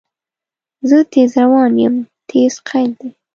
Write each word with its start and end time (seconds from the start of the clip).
زه 0.89 0.97
تیز 1.11 1.31
روان 1.41 1.73
یم– 1.83 1.95
"تیز" 2.29 2.53
قید 2.69 2.91
دی. 2.99 3.09